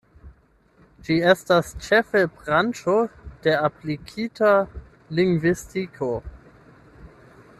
Ĝi 1.07 1.17
estas 1.33 1.67
ĉefe 1.87 2.23
branĉo 2.37 2.95
de 3.47 3.53
aplikita 3.69 4.53
lingvistiko. 5.21 6.13